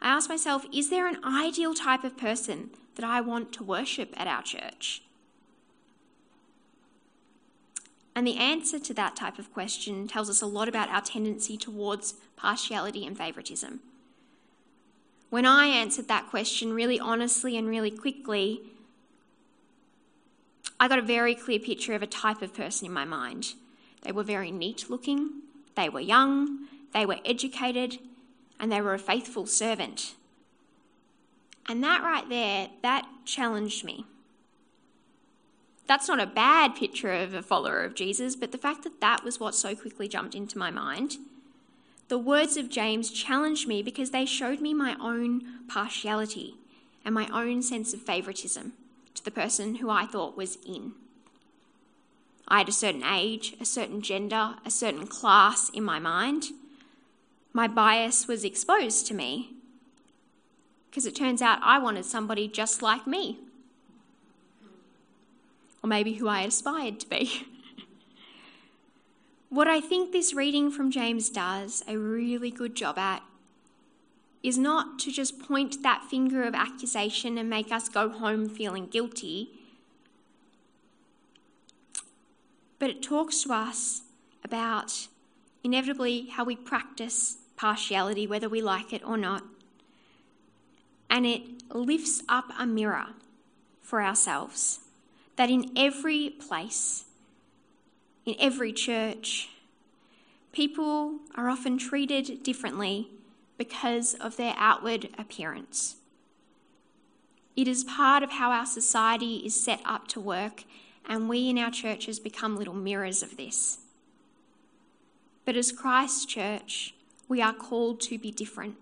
I 0.00 0.08
asked 0.08 0.30
myself, 0.30 0.64
is 0.72 0.88
there 0.88 1.06
an 1.06 1.22
ideal 1.22 1.74
type 1.74 2.02
of 2.02 2.16
person 2.16 2.70
that 2.94 3.04
I 3.04 3.20
want 3.20 3.52
to 3.54 3.62
worship 3.62 4.14
at 4.16 4.26
our 4.26 4.42
church? 4.42 5.02
And 8.16 8.26
the 8.26 8.38
answer 8.38 8.78
to 8.78 8.94
that 8.94 9.16
type 9.16 9.38
of 9.38 9.52
question 9.52 10.08
tells 10.08 10.30
us 10.30 10.40
a 10.40 10.46
lot 10.46 10.66
about 10.66 10.88
our 10.88 11.02
tendency 11.02 11.58
towards 11.58 12.14
partiality 12.36 13.04
and 13.04 13.18
favouritism. 13.18 13.80
When 15.28 15.44
I 15.44 15.66
answered 15.66 16.08
that 16.08 16.30
question 16.30 16.72
really 16.72 16.98
honestly 16.98 17.58
and 17.58 17.68
really 17.68 17.90
quickly, 17.90 18.62
I 20.78 20.88
got 20.88 20.98
a 20.98 21.02
very 21.02 21.34
clear 21.34 21.58
picture 21.58 21.94
of 21.94 22.02
a 22.02 22.06
type 22.06 22.42
of 22.42 22.54
person 22.54 22.86
in 22.86 22.92
my 22.92 23.04
mind. 23.04 23.54
They 24.02 24.12
were 24.12 24.22
very 24.22 24.50
neat 24.50 24.90
looking, 24.90 25.42
they 25.76 25.88
were 25.88 26.00
young, 26.00 26.66
they 26.92 27.06
were 27.06 27.18
educated, 27.24 27.98
and 28.60 28.70
they 28.70 28.80
were 28.80 28.94
a 28.94 28.98
faithful 28.98 29.46
servant. 29.46 30.14
And 31.68 31.82
that 31.82 32.02
right 32.02 32.28
there, 32.28 32.68
that 32.82 33.06
challenged 33.24 33.84
me. 33.84 34.04
That's 35.86 36.08
not 36.08 36.20
a 36.20 36.26
bad 36.26 36.74
picture 36.74 37.12
of 37.12 37.34
a 37.34 37.42
follower 37.42 37.82
of 37.82 37.94
Jesus, 37.94 38.36
but 38.36 38.52
the 38.52 38.58
fact 38.58 38.84
that 38.84 39.00
that 39.00 39.24
was 39.24 39.40
what 39.40 39.54
so 39.54 39.74
quickly 39.74 40.08
jumped 40.08 40.34
into 40.34 40.58
my 40.58 40.70
mind. 40.70 41.16
The 42.08 42.18
words 42.18 42.56
of 42.56 42.68
James 42.68 43.10
challenged 43.10 43.66
me 43.66 43.82
because 43.82 44.10
they 44.10 44.26
showed 44.26 44.60
me 44.60 44.74
my 44.74 44.96
own 45.00 45.42
partiality 45.68 46.56
and 47.04 47.14
my 47.14 47.28
own 47.32 47.62
sense 47.62 47.94
of 47.94 48.02
favouritism 48.02 48.72
the 49.24 49.30
person 49.30 49.76
who 49.76 49.90
I 49.90 50.06
thought 50.06 50.36
was 50.36 50.58
in. 50.66 50.92
I 52.46 52.58
had 52.58 52.68
a 52.68 52.72
certain 52.72 53.02
age, 53.02 53.54
a 53.60 53.64
certain 53.64 54.02
gender, 54.02 54.56
a 54.64 54.70
certain 54.70 55.06
class 55.06 55.70
in 55.70 55.82
my 55.82 55.98
mind. 55.98 56.44
My 57.52 57.66
bias 57.66 58.28
was 58.28 58.44
exposed 58.44 59.06
to 59.06 59.14
me 59.14 59.50
because 60.90 61.06
it 61.06 61.16
turns 61.16 61.40
out 61.40 61.58
I 61.62 61.78
wanted 61.78 62.04
somebody 62.04 62.48
just 62.48 62.82
like 62.82 63.06
me 63.06 63.38
or 65.82 65.86
maybe 65.86 66.14
who 66.14 66.28
I 66.28 66.42
aspired 66.42 67.00
to 67.00 67.08
be. 67.08 67.46
what 69.48 69.68
I 69.68 69.80
think 69.80 70.12
this 70.12 70.32
reading 70.32 70.70
from 70.70 70.90
James 70.90 71.30
does 71.30 71.82
a 71.86 71.96
really 71.96 72.50
good 72.50 72.74
job 72.74 72.98
at 72.98 73.22
is 74.44 74.58
not 74.58 74.98
to 74.98 75.10
just 75.10 75.40
point 75.40 75.82
that 75.82 76.04
finger 76.04 76.42
of 76.42 76.54
accusation 76.54 77.38
and 77.38 77.48
make 77.48 77.72
us 77.72 77.88
go 77.88 78.10
home 78.10 78.46
feeling 78.46 78.86
guilty, 78.86 79.48
but 82.78 82.90
it 82.90 83.02
talks 83.02 83.42
to 83.42 83.52
us 83.54 84.02
about 84.44 85.08
inevitably 85.64 86.26
how 86.26 86.44
we 86.44 86.54
practice 86.54 87.38
partiality, 87.56 88.26
whether 88.26 88.46
we 88.46 88.60
like 88.60 88.92
it 88.92 89.02
or 89.06 89.16
not. 89.16 89.42
And 91.08 91.24
it 91.24 91.42
lifts 91.72 92.22
up 92.28 92.50
a 92.58 92.66
mirror 92.66 93.06
for 93.80 94.02
ourselves 94.02 94.80
that 95.36 95.48
in 95.48 95.70
every 95.74 96.28
place, 96.28 97.06
in 98.26 98.34
every 98.38 98.74
church, 98.74 99.48
people 100.52 101.20
are 101.34 101.48
often 101.48 101.78
treated 101.78 102.42
differently 102.42 103.08
because 103.56 104.14
of 104.14 104.36
their 104.36 104.54
outward 104.56 105.08
appearance. 105.18 105.96
It 107.56 107.68
is 107.68 107.84
part 107.84 108.22
of 108.22 108.32
how 108.32 108.50
our 108.50 108.66
society 108.66 109.36
is 109.36 109.62
set 109.62 109.80
up 109.84 110.08
to 110.08 110.20
work, 110.20 110.64
and 111.08 111.28
we 111.28 111.48
in 111.48 111.58
our 111.58 111.70
churches 111.70 112.18
become 112.18 112.56
little 112.56 112.74
mirrors 112.74 113.22
of 113.22 113.36
this. 113.36 113.78
But 115.44 115.56
as 115.56 115.70
Christ's 115.70 116.24
church, 116.24 116.94
we 117.28 117.40
are 117.40 117.52
called 117.52 118.00
to 118.02 118.18
be 118.18 118.30
different. 118.30 118.76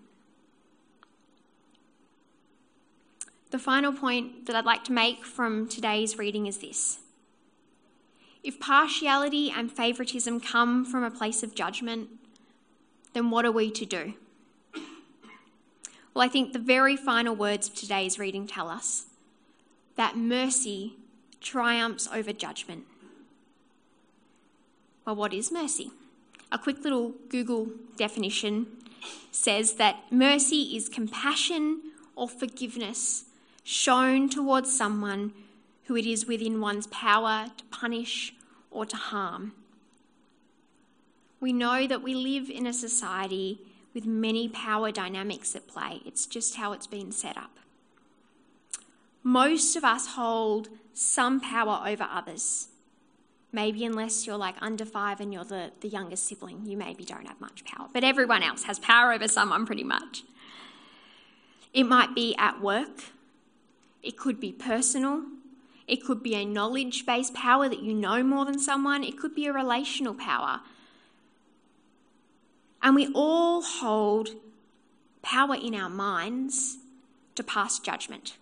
The 3.51 3.59
final 3.59 3.93
point 3.93 4.47
that 4.47 4.55
I'd 4.55 4.65
like 4.65 4.83
to 4.85 4.91
make 4.91 5.23
from 5.23 5.67
today's 5.67 6.17
reading 6.17 6.47
is 6.47 6.57
this. 6.57 6.99
If 8.43 8.59
partiality 8.59 9.53
and 9.55 9.71
favouritism 9.71 10.39
come 10.39 10.83
from 10.83 11.03
a 11.03 11.11
place 11.11 11.43
of 11.43 11.53
judgment, 11.53 12.09
then 13.13 13.29
what 13.29 13.45
are 13.45 13.51
we 13.51 13.69
to 13.69 13.85
do? 13.85 14.15
Well, 16.13 16.23
I 16.23 16.29
think 16.29 16.53
the 16.53 16.59
very 16.59 16.95
final 16.95 17.35
words 17.35 17.67
of 17.67 17.73
today's 17.73 18.19
reading 18.19 18.45
tell 18.45 18.69
us 18.69 19.07
that 19.95 20.15
mercy 20.15 20.93
triumphs 21.41 22.07
over 22.13 22.31
judgment. 22.31 22.83
Well, 25.05 25.15
what 25.15 25.33
is 25.33 25.51
mercy? 25.51 25.91
A 26.51 26.57
quick 26.57 26.83
little 26.83 27.13
Google 27.29 27.69
definition 27.97 28.67
says 29.31 29.73
that 29.73 29.97
mercy 30.11 30.75
is 30.77 30.87
compassion 30.87 31.81
or 32.15 32.29
forgiveness 32.29 33.25
shown 33.63 34.29
towards 34.29 34.75
someone 34.75 35.33
who 35.85 35.97
it 35.97 36.05
is 36.05 36.27
within 36.27 36.61
one's 36.61 36.87
power 36.87 37.47
to 37.57 37.63
punish 37.65 38.33
or 38.69 38.85
to 38.85 38.95
harm. 38.95 39.53
We 41.39 41.51
know 41.51 41.87
that 41.87 42.03
we 42.03 42.13
live 42.13 42.49
in 42.49 42.67
a 42.67 42.73
society 42.73 43.59
with 43.93 44.05
many 44.05 44.47
power 44.49 44.91
dynamics 44.91 45.55
at 45.55 45.67
play. 45.67 46.01
It's 46.05 46.25
just 46.25 46.55
how 46.55 46.73
it's 46.73 46.87
been 46.87 47.11
set 47.11 47.37
up. 47.37 47.59
Most 49.23 49.75
of 49.75 49.83
us 49.83 50.07
hold 50.07 50.69
some 50.93 51.39
power 51.39 51.81
over 51.87 52.07
others. 52.11 52.67
Maybe 53.51 53.85
unless 53.85 54.25
you're 54.25 54.37
like 54.37 54.55
under 54.61 54.83
five 54.83 55.21
and 55.21 55.31
you're 55.31 55.43
the, 55.43 55.71
the 55.81 55.87
youngest 55.87 56.27
sibling, 56.27 56.65
you 56.65 56.75
maybe 56.75 57.05
don't 57.05 57.27
have 57.27 57.39
much 57.39 57.63
power. 57.65 57.87
But 57.93 58.03
everyone 58.03 58.43
else 58.43 58.63
has 58.63 58.79
power 58.79 59.13
over 59.13 59.27
someone 59.27 59.65
pretty 59.65 59.83
much. 59.83 60.23
It 61.71 61.83
might 61.83 62.15
be 62.15 62.35
at 62.37 62.61
work, 62.61 63.11
it 64.01 64.17
could 64.17 64.39
be 64.39 64.51
personal. 64.51 65.23
It 65.85 66.03
could 66.03 66.23
be 66.23 66.35
a 66.35 66.45
knowledge 66.45 67.05
based 67.05 67.33
power 67.33 67.67
that 67.67 67.83
you 67.83 67.93
know 67.93 68.23
more 68.23 68.45
than 68.45 68.57
someone. 68.57 69.03
It 69.03 69.17
could 69.17 69.35
be 69.35 69.47
a 69.47 69.53
relational 69.53 70.13
power. 70.13 70.61
And 72.83 72.95
we 72.95 73.07
all 73.15 73.61
hold 73.61 74.31
power 75.21 75.55
in 75.55 75.73
our 75.73 75.89
minds 75.89 76.77
to 77.35 77.43
pass 77.43 77.79
judgment. 77.79 78.37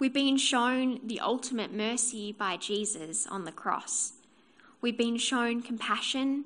We've 0.00 0.12
been 0.12 0.36
shown 0.36 0.98
the 1.06 1.20
ultimate 1.20 1.72
mercy 1.72 2.32
by 2.32 2.56
Jesus 2.56 3.24
on 3.26 3.44
the 3.44 3.52
cross. 3.52 4.14
We've 4.80 4.98
been 4.98 5.16
shown 5.16 5.62
compassion. 5.62 6.44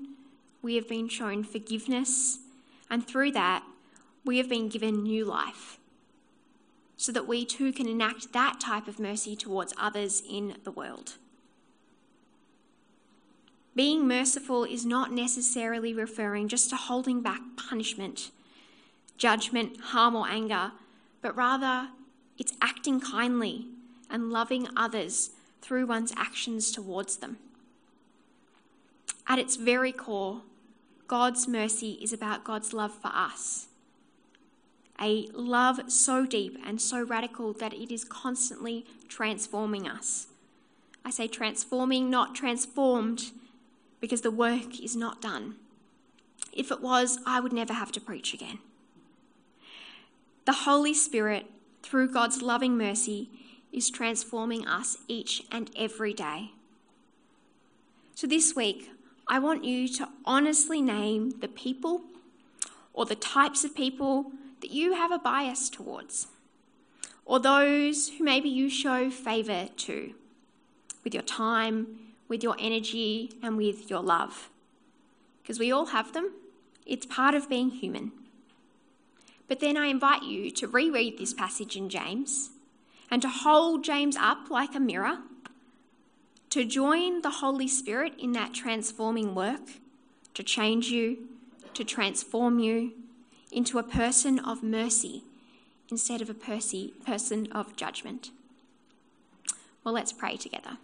We 0.61 0.75
have 0.75 0.89
been 0.89 1.09
shown 1.09 1.43
forgiveness. 1.43 2.41
And 2.91 3.07
through 3.07 3.33
that, 3.33 3.65
we 4.27 4.37
have 4.37 4.51
been 4.51 4.69
given 4.69 5.05
new 5.05 5.25
life 5.25 5.79
so 6.99 7.13
that 7.13 7.27
we 7.27 7.47
too 7.47 7.73
can 7.73 7.89
enact 7.89 8.35
that 8.35 8.61
type 8.61 8.89
of 8.89 9.01
mercy 9.01 9.37
towards 9.37 9.73
others 9.79 10.23
in 10.29 10.57
the 10.65 10.71
world. 10.71 11.15
Being 13.77 14.09
merciful 14.09 14.65
is 14.65 14.87
not 14.87 15.13
necessarily 15.13 15.93
referring 15.93 16.49
just 16.49 16.71
to 16.71 16.77
holding 16.77 17.21
back 17.21 17.43
punishment, 17.57 18.31
judgment, 19.19 19.79
harm, 19.81 20.17
or 20.17 20.27
anger, 20.27 20.73
but 21.21 21.37
rather 21.37 21.91
it's 22.39 22.55
acting 22.63 23.01
kindly 23.01 23.67
and 24.11 24.31
loving 24.31 24.67
others 24.77 25.31
through 25.61 25.87
one's 25.87 26.13
actions 26.17 26.73
towards 26.73 27.19
them. 27.19 27.37
At 29.29 29.39
its 29.39 29.57
very 29.57 29.93
core, 29.93 30.41
God's 31.07 31.47
mercy 31.47 31.99
is 32.03 32.13
about 32.13 32.45
God's 32.45 32.73
love 32.73 32.95
for 32.95 33.11
us 33.15 33.69
a 35.01 35.29
love 35.35 35.93
so 35.93 36.25
deep 36.25 36.59
and 36.65 36.81
so 36.81 37.03
radical 37.03 37.53
that 37.53 37.75
it 37.75 37.93
is 37.93 38.05
constantly 38.05 38.87
transforming 39.09 39.87
us. 39.87 40.29
I 41.05 41.11
say 41.11 41.29
transforming, 41.29 42.09
not 42.09 42.35
transformed, 42.35 43.31
because 44.01 44.21
the 44.21 44.31
work 44.31 44.81
is 44.81 44.97
not 44.97 45.23
done. 45.23 45.57
If 46.53 46.71
it 46.71 46.81
was, 46.81 47.19
I 47.27 47.41
would 47.41 47.53
never 47.53 47.73
have 47.73 47.93
to 47.93 48.01
preach 48.01 48.33
again. 48.35 48.59
The 50.45 50.53
Holy 50.53 50.95
Spirit, 50.95 51.47
through 51.83 52.13
God's 52.13 52.41
loving 52.41 52.79
mercy, 52.79 53.31
is 53.73 53.91
transforming 53.91 54.67
us 54.67 54.99
each 55.09 55.43
and 55.51 55.71
every 55.77 56.15
day. 56.15 56.53
So 58.15 58.27
this 58.27 58.55
week, 58.55 58.91
I 59.29 59.39
want 59.39 59.65
you 59.65 59.89
to 59.89 60.09
honestly 60.25 60.81
name 60.81 61.41
the 61.41 61.49
people 61.49 62.03
or 62.95 63.05
the 63.05 63.17
types 63.17 63.65
of 63.65 63.75
people 63.75 64.33
that 64.63 64.71
you 64.71 64.95
have 64.95 65.13
a 65.13 65.19
bias 65.19 65.69
towards, 65.69 66.29
or 67.25 67.39
those 67.39 68.09
who 68.09 68.25
maybe 68.25 68.49
you 68.49 68.71
show 68.71 69.11
favour 69.11 69.69
to 69.77 70.15
with 71.05 71.13
your 71.13 71.23
time, 71.23 72.06
with 72.29 72.43
your 72.43 72.57
energy, 72.59 73.33
and 73.43 73.57
with 73.57 73.89
your 73.91 74.01
love. 74.01 74.51
Because 75.43 75.59
we 75.59 75.71
all 75.71 75.87
have 75.87 76.13
them, 76.13 76.33
it's 76.85 77.07
part 77.07 77.35
of 77.35 77.49
being 77.49 77.71
human. 77.71 78.13
But 79.49 79.61
then 79.61 79.77
I 79.77 79.87
invite 79.87 80.25
you 80.25 80.51
to 80.51 80.67
reread 80.67 81.19
this 81.19 81.33
passage 81.33 81.77
in 81.77 81.89
James 81.89 82.51
and 83.11 83.23
to 83.23 83.29
hold 83.29 83.85
James 83.85 84.17
up 84.17 84.51
like 84.51 84.75
a 84.75 84.81
mirror, 84.81 85.19
to 86.51 86.65
join 86.65 87.23
the 87.23 87.31
Holy 87.31 87.69
Spirit 87.69 88.15
in 88.19 88.33
that 88.33 88.55
transforming 88.55 89.35
work, 89.35 89.61
to 90.35 90.43
change 90.43 90.89
you, 90.89 91.29
to 91.75 91.85
transform 91.85 92.59
you 92.59 92.93
into 93.53 93.79
a 93.79 93.83
person 93.83 94.39
of 94.39 94.63
mercy 94.63 95.23
instead 95.89 96.21
of 96.21 96.29
a 96.29 96.35
person 96.35 97.49
of 97.53 97.77
judgment. 97.77 98.31
Well, 99.85 99.95
let's 99.95 100.13
pray 100.13 100.37
together. 100.37 100.79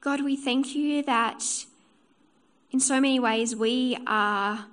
God, 0.00 0.22
we 0.22 0.34
thank 0.34 0.74
you 0.74 1.02
that 1.02 1.44
in 2.70 2.80
so 2.80 3.02
many 3.02 3.20
ways 3.20 3.54
we 3.54 3.98
are 4.06 4.64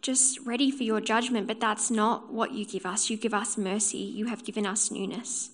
just 0.00 0.38
ready 0.46 0.70
for 0.70 0.82
your 0.82 1.02
judgment, 1.02 1.46
but 1.46 1.60
that's 1.60 1.90
not 1.90 2.32
what 2.32 2.52
you 2.52 2.64
give 2.64 2.86
us. 2.86 3.10
You 3.10 3.18
give 3.18 3.34
us 3.34 3.58
mercy, 3.58 3.98
you 3.98 4.26
have 4.26 4.44
given 4.44 4.64
us 4.64 4.90
newness. 4.90 5.50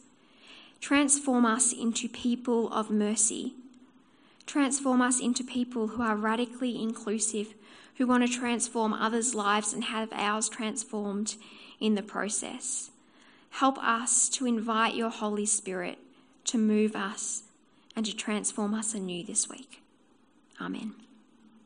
Transform 0.80 1.44
us 1.44 1.72
into 1.72 2.08
people 2.08 2.72
of 2.72 2.90
mercy. 2.90 3.54
Transform 4.46 5.02
us 5.02 5.18
into 5.18 5.42
people 5.42 5.88
who 5.88 6.02
are 6.02 6.14
radically 6.14 6.80
inclusive, 6.80 7.54
who 7.96 8.06
want 8.06 8.24
to 8.24 8.32
transform 8.32 8.92
others' 8.92 9.34
lives 9.34 9.72
and 9.72 9.84
have 9.84 10.12
ours 10.12 10.48
transformed 10.48 11.34
in 11.80 11.96
the 11.96 12.02
process. 12.02 12.90
Help 13.50 13.82
us 13.82 14.28
to 14.28 14.46
invite 14.46 14.94
your 14.94 15.10
Holy 15.10 15.46
Spirit 15.46 15.98
to 16.44 16.58
move 16.58 16.94
us 16.96 17.42
and 17.94 18.06
to 18.06 18.14
transform 18.14 18.74
us 18.74 18.94
anew 18.94 19.24
this 19.24 19.48
week. 19.48 19.82
Amen. 20.60 20.94